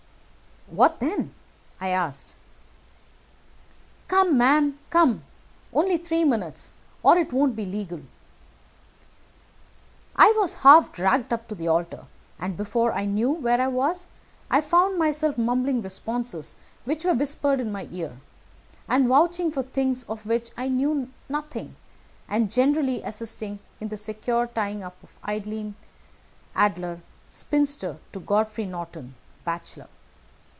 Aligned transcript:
"'What 0.67 1.01
then?' 1.01 1.33
I 1.81 1.89
asked. 1.89 2.33
"'Come, 4.07 4.37
man, 4.37 4.79
come; 4.89 5.23
only 5.73 5.97
three 5.97 6.23
minutes, 6.23 6.73
or 7.03 7.17
it 7.17 7.33
won't 7.33 7.57
be 7.57 7.65
legal.' 7.65 8.03
"I 10.15 10.33
was 10.37 10.63
half 10.63 10.93
dragged 10.93 11.33
up 11.33 11.49
to 11.49 11.55
the 11.55 11.67
altar, 11.67 12.05
and, 12.39 12.55
before 12.55 12.93
I 12.93 13.03
knew 13.03 13.31
where 13.31 13.59
I 13.59 13.67
was, 13.67 14.07
I 14.49 14.61
found 14.61 14.97
myself 14.97 15.37
mumbling 15.37 15.81
responses 15.81 16.55
which 16.85 17.03
were 17.03 17.15
whispered 17.15 17.59
in 17.59 17.73
my 17.73 17.89
ear, 17.91 18.21
and 18.87 19.09
vouching 19.09 19.51
for 19.51 19.63
things 19.63 20.03
of 20.03 20.25
which 20.25 20.51
I 20.55 20.69
knew 20.69 21.09
nothing, 21.27 21.75
and 22.29 22.49
generally 22.49 23.01
assisting 23.03 23.59
in 23.81 23.89
the 23.89 23.97
secure 23.97 24.47
tying 24.47 24.83
up 24.83 24.95
of 25.03 25.17
Irene 25.27 25.75
Adler, 26.55 27.01
spinster, 27.29 27.97
to 28.13 28.21
Godfrey 28.21 28.65
Norton, 28.65 29.15
bachelor. 29.43 29.89